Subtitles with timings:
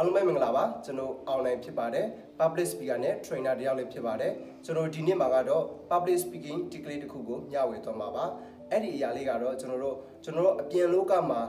[0.00, 2.06] အားလုံးပဲမင်္ဂလာပါကျွန်တော် online ဖြစ်ပါတယ်
[2.38, 4.32] public speaker နဲ့ trainer တယောက်လည်းဖြစ်ပါတယ်
[4.64, 8.24] ကျွန်တော်ဒီနေ့မှာကတော့ public speaking technique တစ်ခုကိုမျှဝေသွားမှာပါ
[8.70, 11.40] အဲ့ဒီအရာလေးကတော့ကျွန်တော်တို့ကျွန်တော်တို့အပြင်လောကမှာ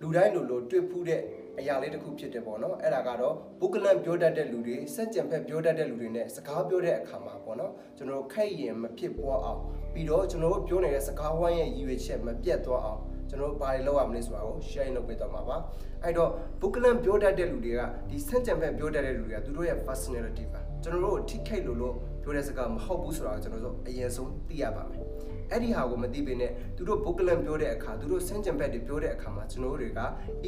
[0.00, 1.20] လူတိုင်းလူလိုတွေ့ဖူးတဲ့
[1.58, 9.60] အရာလေးတစ်ခုဖြစ်တယ်ပေါ့နော်အဲ့ဒါကတော့ပုဂ္ဂလန်ပြောတတ်တဲ့လူတွေစက်ကြံဖက်ပြောတတ်တဲ့လူတွေနဲ့စကားပြောတဲ့အခါမှာပေါ့နော်ကျွန်တော်တို့ခိုက်ရင်မဖြစ်ပွားအောင်
[9.94, 15.56] ပြီးတော့ကျွန်တော်တို့ပြောနေတဲ့စကားဝိုင်းရဲ့ရည်ရွယ်ချက်မပြတ်သွားအောင် ကျွန်တော်တို့ဘာတွေလုပ်ရမလဲဆိုတာကို share လုပ်ပေးသွားမှာပါ
[16.02, 16.30] အဲ့တော့
[16.60, 25.04] ပုဂ္ဂလန်ပြောတတ်တဲ့လူတွေကဒီစက်ကြံဖက်ပြောတတ်တဲ့လူတွေကသူတို့ရဲ့ personality ပါကျွန်တော်တို့ထိခိုက်လို့လို့ပြောတဲ့စကားမဟုတ်ဘူးဆိုတာကိုကျွန်တော်တို့အရင်ဆုံးသိရပါမယ်
[25.50, 30.00] အဲ့ဒီဟာကိုမသိပေနဲ့သူတို့ဘုတ်ကလန်ပြောတဲ့အခါသူတို့စင်ကြံဘက်တွေပြောတဲ့အခါမှာကျွန်တော်တို့တွေက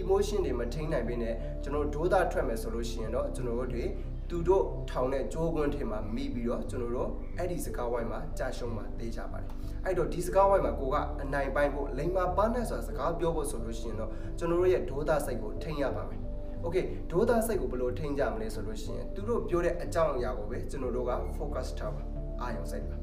[0.00, 3.84] emotion တွေမထိန်းနိုင်ပေနဲ့ကျွန်တော်တို့ဒေါသထွက်မယ်ဆိုလို့ရှိရင်တော့ကျွန်တော်တို့တွေ
[4.29, 9.49] သူတို့ထောင်တဲ့ကြိုးကွင်းထင်မှာမိပြီးတော့ကျွန်တော်တို့အဲ့ဒီစကားဝိုင်းမှာကြာရှုံးမှာတေးကြပါတယ်
[9.85, 16.21] အဲ့တော့ဒီစကားဝိုင်းမှာကိုကအနိုင်ပိုင်းဖို့လိမ္မာပါနဲ့ဆိုတာစကားပြောဖို့ဆိုလို့ရှိရင်တော့ကျွန်တော်တို့ရဲ့ဒေါသစိတ်ကိုထိန်းရပါမယ်
[16.63, 16.77] โอเค
[17.11, 22.03] ဒေါသစိတ်ကိုဘယ်လိုထိန်းကြမလဲဆိုလို့ရှိရင်သူတို့ပြောတဲ့အကြောင်းအရာကိုပဲကျွန်တော်တို့က focus ထားပါ
[22.41, 22.97] အာရုံစိုက်ပါ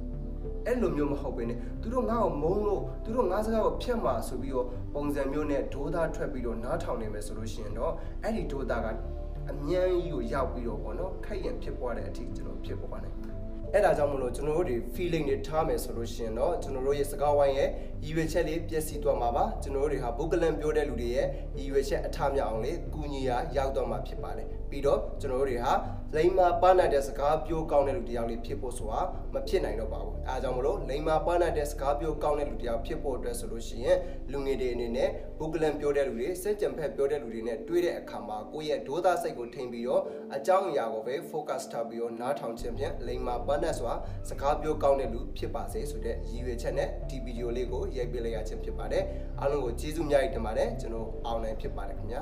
[0.67, 8.87] အဲ့လိုမျိုးမဟုတ်ဘဲနဲ့သူတို့ငါ့ကိုမုန်းလို့သူတို့ငါစကားကိုဖျက်မှာဆိုပြီးတော့ပုံစံမျိုးနဲ့ဒေါသထွက်ပြီးတော့နားထောင်နေမယ်ဆိုလို့ရှိရင်တော့အဲ့ဒီဒေါသက
[9.50, 13.22] အញ្ញမ်းကြီးကိုရောက်ပြီးတော့ပေါ့နော်ခိုက်ရင်ဖြစ်ပွားတဲ့အထိကျွန်တော်ဖြစ်ပေါ်ပါနိုင်
[13.74, 17.70] အဲ့ဒါကြောင့်မလို့ကျွန်တော်တို့တွေ feeling တွေထားမယ်ဆိုလို့ရှိရင်တော့ကျွန်တော်တို့ရဲ့စကားဝိုင်းရဲ့
[18.04, 25.74] ရည်ရွယ်ချက်လေးပြည့်စည်သွားမှာပါကျွန်တော်တို့တွေဟာဘုကလန်ပြောတဲ့လူတွေရဲ့ရည်ရွယ်ချက်အထမြောက်အောင်လေးကူညီရာရောက်တော့မှာဖြစ်ပါတယ်ပြီးတော့ကျွန်တော်တို့တွေဟာ
[26.16, 29.02] လိမ္မာပါနိုင်တဲ့စကားပြောကောင်းတဲ့လူတစ်ယောက်လေးဖြစ်ဖို့ဆိုတာ
[29.34, 33.98] မဖြစ်နိုင်တော့ပါဘူးအဲဒါကြောင့်မလို့လိမ္မာပါနိုင်တဲ့စကားပြောကောင်းတဲ့လူတစ်ယောက်ဖြစ်ဖို့အတွက်ဆိုလို့ရှိရင်
[34.32, 40.02] လူငယ်တွေအနေနဲ့ဘုကလန်ပြောတဲ့လူတွေစက်ကြံဖက်ပြောတဲ့လူတွေနဲ့တွေ့တဲ့အခါမှာကိုယ့်ရဲ့ဒေါသစိတ်ကိုထိန်ပြီးတော့
[40.36, 43.94] အကြောင်းအရာကိုပဲ focus ထားပြီးတော့နားထောင်ခြင်းဖြင့်လိမ္မာပါနိုင်စွာ
[44.30, 49.04] စကားပြောကောင်းတဲ့လူဖြစ်ပါစေဆိုတဲ့ရည်ရွယ်ချက်နဲ့ဒီဗီဒီယိုလေးကိုရိုက်ပေးလိုက်ရခြင်းဖြစ်ပါတယ်
[49.40, 52.22] အားလုံးကိုကျေးဇူးများကြီးတင်ပါတယ်ကျွန်တော်အောင်နိုင်ဖြစ်ပါတယ်ခင်ဗျာ